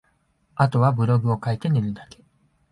[0.55, 2.23] 後はブログ書いて寝るだけ